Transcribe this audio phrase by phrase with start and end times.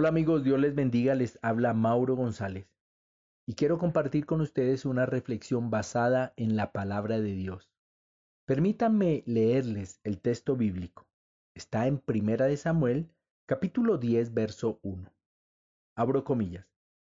[0.00, 2.68] Hola amigos, Dios les bendiga, les habla Mauro González
[3.48, 7.68] y quiero compartir con ustedes una reflexión basada en la palabra de Dios.
[8.46, 11.08] Permítanme leerles el texto bíblico.
[11.52, 13.10] Está en Primera de Samuel,
[13.44, 15.12] capítulo 10, verso 1.
[15.96, 16.68] Abro comillas.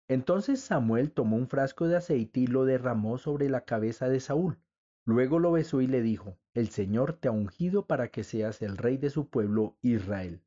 [0.07, 4.57] Entonces Samuel tomó un frasco de aceite y lo derramó sobre la cabeza de Saúl.
[5.03, 8.77] Luego lo besó y le dijo, El Señor te ha ungido para que seas el
[8.77, 10.41] rey de su pueblo Israel.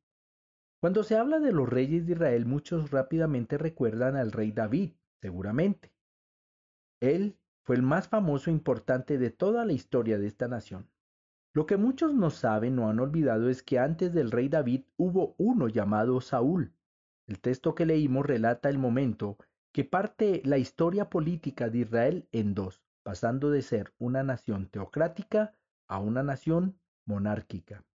[0.83, 5.93] Cuando se habla de los reyes de Israel, muchos rápidamente recuerdan al rey David, seguramente.
[6.99, 10.89] Él fue el más famoso e importante de toda la historia de esta nación.
[11.53, 15.35] Lo que muchos no saben o han olvidado es que antes del rey David hubo
[15.37, 16.73] uno llamado Saúl.
[17.27, 19.37] El texto que leímos relata el momento
[19.71, 25.53] que parte la historia política de Israel en dos, pasando de ser una nación teocrática
[25.87, 27.85] a una nación monárquica.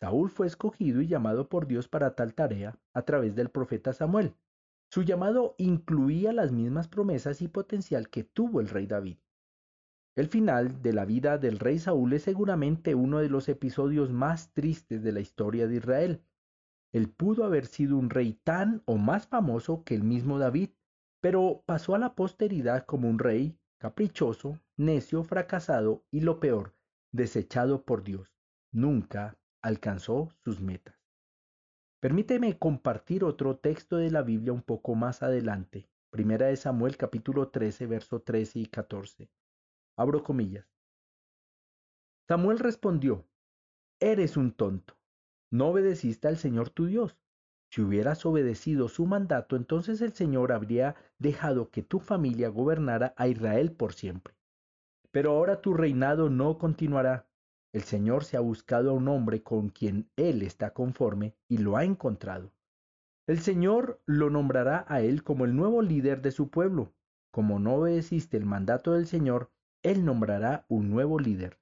[0.00, 4.34] Saúl fue escogido y llamado por Dios para tal tarea a través del profeta Samuel.
[4.90, 9.16] Su llamado incluía las mismas promesas y potencial que tuvo el rey David.
[10.14, 14.52] El final de la vida del rey Saúl es seguramente uno de los episodios más
[14.52, 16.22] tristes de la historia de Israel.
[16.92, 20.70] Él pudo haber sido un rey tan o más famoso que el mismo David,
[21.20, 26.74] pero pasó a la posteridad como un rey caprichoso, necio, fracasado y lo peor,
[27.12, 28.34] desechado por Dios.
[28.72, 30.94] Nunca alcanzó sus metas.
[31.98, 37.48] Permíteme compartir otro texto de la Biblia un poco más adelante, Primera de Samuel capítulo
[37.48, 39.28] 13, verso 13 y 14.
[39.96, 40.68] Abro comillas.
[42.28, 43.26] Samuel respondió,
[43.98, 44.96] Eres un tonto,
[45.50, 47.16] no obedeciste al Señor tu Dios.
[47.68, 53.26] Si hubieras obedecido su mandato, entonces el Señor habría dejado que tu familia gobernara a
[53.26, 54.36] Israel por siempre.
[55.10, 57.25] Pero ahora tu reinado no continuará.
[57.76, 61.76] El Señor se ha buscado a un hombre con quien Él está conforme y lo
[61.76, 62.50] ha encontrado.
[63.26, 66.94] El Señor lo nombrará a Él como el nuevo líder de su pueblo.
[67.30, 69.50] Como no obedeciste el mandato del Señor,
[69.82, 71.58] Él nombrará un nuevo líder.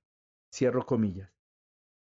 [0.54, 1.34] Cierro comillas.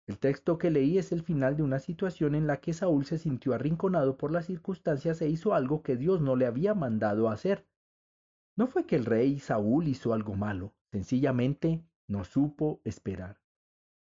[0.06, 3.16] El texto que leí es el final de una situación en la que Saúl se
[3.16, 7.66] sintió arrinconado por las circunstancias e hizo algo que Dios no le había mandado hacer.
[8.54, 13.42] No fue que el rey Saúl hizo algo malo, sencillamente no supo esperar.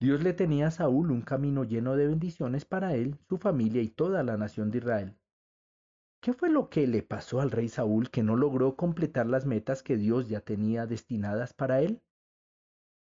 [0.02, 3.88] Dios le tenía a Saúl un camino lleno de bendiciones para él, su familia y
[3.88, 5.16] toda la nación de Israel.
[6.24, 9.84] ¿Qué fue lo que le pasó al rey Saúl que no logró completar las metas
[9.84, 12.02] que Dios ya tenía destinadas para él?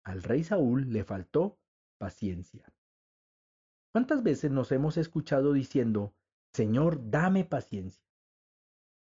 [0.03, 1.59] Al rey Saúl le faltó
[2.00, 2.73] paciencia.
[3.94, 6.16] ¿Cuántas veces nos hemos escuchado diciendo,
[6.56, 8.03] Señor, dame paciencia?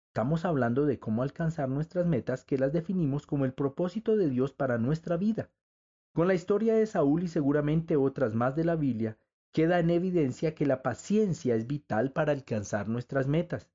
[0.08, 4.52] Estamos hablando de cómo alcanzar nuestras metas que las definimos como el propósito de Dios
[4.52, 5.52] para nuestra vida.
[6.16, 9.18] Con la historia de Saúl y seguramente otras más de la Biblia,
[9.52, 13.68] queda en evidencia que la paciencia es vital para alcanzar nuestras metas.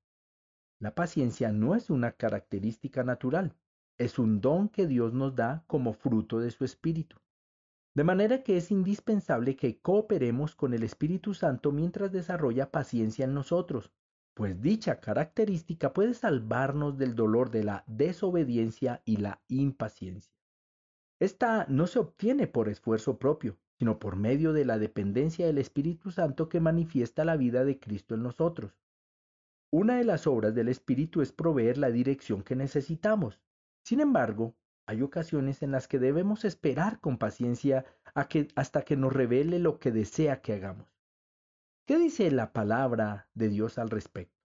[0.79, 3.55] La paciencia no es una característica natural,
[3.99, 7.17] es un don que Dios nos da como fruto de su Espíritu.
[7.93, 13.35] De manera que es indispensable que cooperemos con el Espíritu Santo mientras desarrolla paciencia en
[13.35, 13.91] nosotros,
[14.33, 20.40] pues dicha característica puede salvarnos del dolor de la desobediencia y la impaciencia.
[21.21, 26.09] Esta no se obtiene por esfuerzo propio, sino por medio de la dependencia del Espíritu
[26.09, 28.75] Santo que manifiesta la vida de Cristo en nosotros.
[29.71, 33.39] Una de las obras del Espíritu es proveer la dirección que necesitamos.
[33.83, 34.55] Sin embargo,
[34.87, 39.91] hay ocasiones en las que debemos esperar con paciencia hasta que nos revele lo que
[39.91, 40.91] desea que hagamos.
[41.85, 44.41] ¿Qué dice la palabra de Dios al respecto?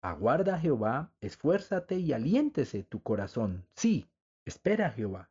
[0.00, 3.66] Aguarda Jehová, esfuérzate y aliéntese tu corazón.
[3.74, 4.08] Sí,
[4.44, 5.28] espera Jehová.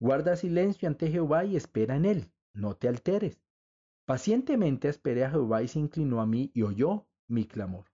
[0.00, 3.44] Guarda silencio ante Jehová y espera en él, no te alteres.
[4.06, 7.84] Pacientemente esperé a Jehová y se inclinó a mí y oyó mi clamor.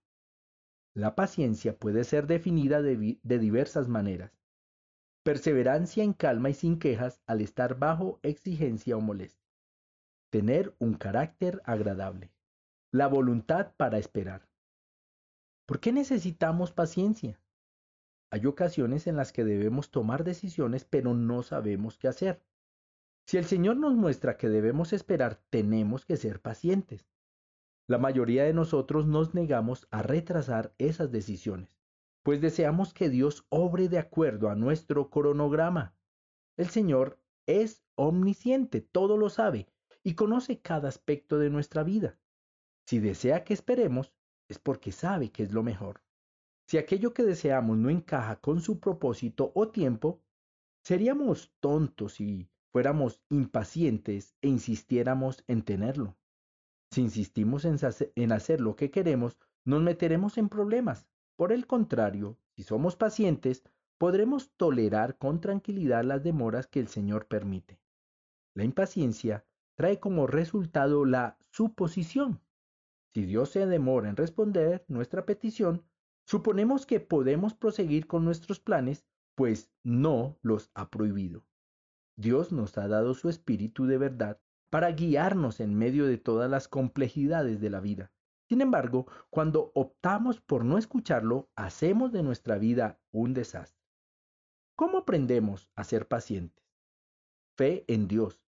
[0.93, 4.31] La paciencia puede ser definida de, diversas maneras.
[5.21, 9.45] Perseverancia en calma y sin quejas al estar bajo exigencia o molestia.
[10.31, 12.31] Tener un carácter agradable.
[12.89, 14.47] La voluntad para esperar.
[15.65, 17.37] ¿Por qué necesitamos paciencia?
[18.29, 22.43] Hay ocasiones en las que debemos tomar decisiones pero no sabemos qué hacer.
[23.25, 27.09] Si el Señor nos muestra que debemos esperar, tenemos que ser pacientes.
[27.87, 31.77] La mayoría de nosotros nos negamos a retrasar esas decisiones,
[32.23, 35.95] pues deseamos que Dios obre de acuerdo a nuestro cronograma.
[36.57, 39.67] El Señor es omnisciente, todo lo sabe
[40.03, 42.17] y conoce cada aspecto de nuestra vida.
[42.85, 44.13] Si desea que esperemos,
[44.49, 46.01] es porque sabe que es lo mejor.
[46.67, 50.21] Si aquello que deseamos no encaja con su propósito o tiempo,
[50.83, 56.17] seríamos tontos si fuéramos impacientes e insistiéramos en tenerlo.
[56.91, 61.07] Si insistimos en hacer lo que queremos, nos meteremos en problemas.
[61.37, 63.63] Por el contrario, si somos pacientes,
[63.97, 67.79] podremos tolerar con tranquilidad las demoras que el Señor permite.
[68.55, 72.41] La impaciencia trae como resultado la suposición.
[73.13, 75.83] Si Dios se demora en responder nuestra petición,
[76.27, 81.45] suponemos que podemos proseguir con nuestros planes, pues no los ha prohibido.
[82.17, 86.67] Dios nos ha dado su espíritu de verdad para guiarnos en medio de todas las
[86.67, 88.11] complejidades de la vida.
[88.49, 93.85] Sin embargo, cuando optamos por no escucharlo, hacemos de nuestra vida un desastre.
[94.75, 96.65] ¿Cómo aprendemos a ser pacientes?
[97.57, 98.41] Fe en Dios.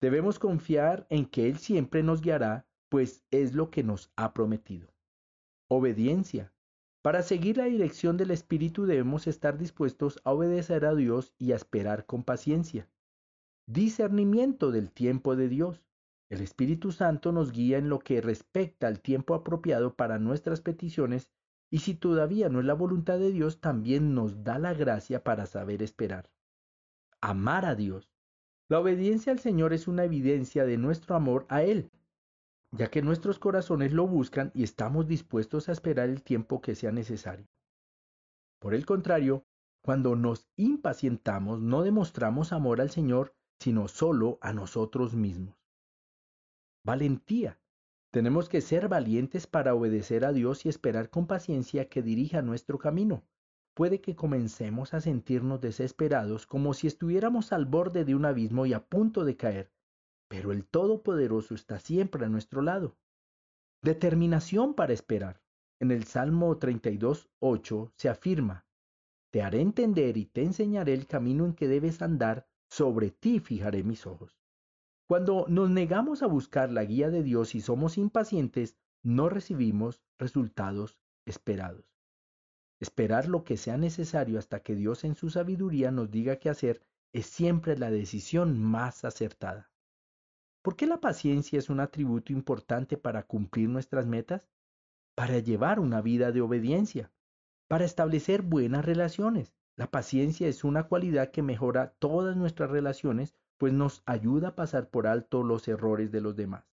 [0.00, 4.94] Debemos confiar en que Él siempre nos guiará, pues es lo que nos ha prometido.
[5.68, 6.53] Obediencia.
[7.04, 11.56] Para seguir la dirección del Espíritu debemos estar dispuestos a obedecer a Dios y a
[11.56, 12.88] esperar con paciencia
[13.66, 15.84] discernimiento del tiempo de Dios.
[16.30, 21.30] El Espíritu Santo nos guía en lo que respecta al tiempo apropiado para nuestras peticiones
[21.70, 25.44] y si todavía no es la voluntad de Dios, también nos da la gracia para
[25.44, 26.30] saber esperar.
[27.20, 28.10] Amar a Dios.
[28.70, 31.90] La obediencia al Señor es una evidencia de nuestro amor a Él,
[32.76, 36.90] ya que nuestros corazones lo buscan y estamos dispuestos a esperar el tiempo que sea
[36.90, 37.46] necesario.
[38.58, 39.44] Por el contrario,
[39.80, 45.54] cuando nos impacientamos no demostramos amor al Señor, sino solo a nosotros mismos.
[46.84, 47.60] Valentía.
[48.10, 52.78] Tenemos que ser valientes para obedecer a Dios y esperar con paciencia que dirija nuestro
[52.78, 53.24] camino.
[53.74, 58.72] Puede que comencemos a sentirnos desesperados como si estuviéramos al borde de un abismo y
[58.72, 59.72] a punto de caer,
[60.28, 62.96] pero el Todopoderoso está siempre a nuestro lado.
[63.82, 65.42] Determinación para esperar.
[65.80, 68.64] En el Salmo 32, 8 se afirma,
[69.30, 73.82] Te haré entender y te enseñaré el camino en que debes andar, sobre ti fijaré
[73.82, 74.38] mis ojos.
[75.06, 80.96] Cuando nos negamos a buscar la guía de Dios y somos impacientes, no recibimos resultados
[81.26, 81.94] esperados.
[82.80, 86.80] Esperar lo que sea necesario hasta que Dios en su sabiduría nos diga qué hacer
[87.12, 89.70] es siempre la decisión más acertada.
[90.64, 94.48] ¿Por qué la paciencia es un atributo importante para cumplir nuestras metas?
[95.14, 97.12] Para llevar una vida de obediencia,
[97.68, 103.74] para establecer buenas relaciones, la paciencia es una cualidad que mejora todas nuestras relaciones, pues
[103.74, 106.64] nos ayuda a pasar por alto los errores de los demás.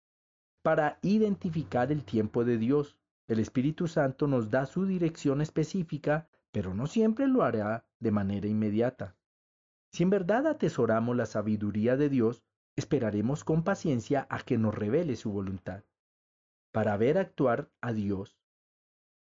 [0.63, 2.97] Para identificar el tiempo de Dios,
[3.27, 8.47] el Espíritu Santo nos da su dirección específica, pero no siempre lo hará de manera
[8.47, 9.17] inmediata.
[9.91, 12.41] Si en verdad atesoramos la sabiduría de Dios,
[12.75, 15.83] esperaremos con paciencia a que nos revele su voluntad.
[16.71, 18.37] Para ver actuar a Dios,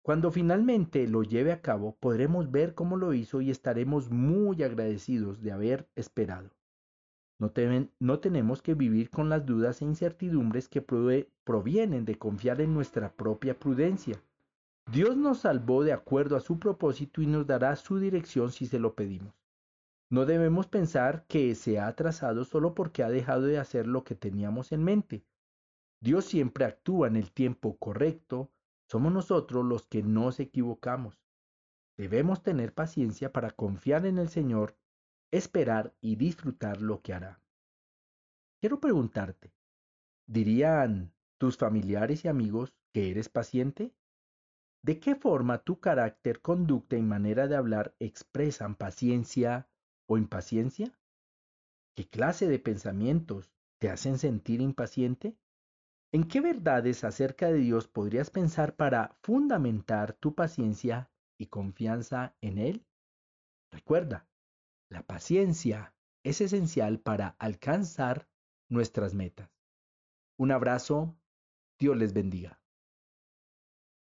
[0.02, 5.42] cuando finalmente lo lleve a cabo, podremos ver cómo lo hizo y estaremos muy agradecidos
[5.42, 6.50] de haber esperado.
[7.38, 13.14] No, tenemos que vivir con las dudas e incertidumbres que provienen de confiar en nuestra
[13.14, 14.22] propia prudencia.
[14.92, 18.80] Dios nos salvó de acuerdo a su propósito y nos dará su dirección si se
[18.80, 19.39] lo pedimos.
[20.12, 24.16] No debemos pensar que se ha atrasado solo porque ha dejado de hacer lo que
[24.16, 25.24] teníamos en mente.
[26.02, 28.52] Dios siempre actúa en el tiempo correcto,
[28.88, 31.22] somos nosotros los que nos equivocamos.
[31.96, 34.78] Debemos tener paciencia para confiar en el Señor,
[35.32, 37.42] esperar y disfrutar lo que hará.
[38.60, 39.54] Quiero preguntarte,
[40.26, 43.94] ¿dirían tus familiares y amigos que eres paciente?
[44.82, 49.70] ¿De qué forma tu carácter, conducta y manera de hablar expresan paciencia
[50.10, 50.92] o impaciencia?
[51.96, 55.38] ¿Qué clase de pensamientos te hacen sentir impaciente?
[56.12, 62.58] ¿En qué verdades acerca de Dios podrías pensar para fundamentar tu paciencia y confianza en
[62.58, 62.88] Él?
[63.72, 64.28] Recuerda,
[64.90, 68.28] la paciencia es esencial para alcanzar
[68.68, 69.52] nuestras metas.
[70.40, 71.16] Un abrazo,
[71.78, 72.59] Dios les bendiga.